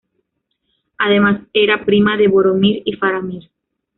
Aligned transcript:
Además 0.97 1.41
era 1.53 1.85
prima 1.85 2.17
de 2.17 2.27
Boromir 2.27 2.81
y 2.85 2.93
Faramir. 2.93 3.51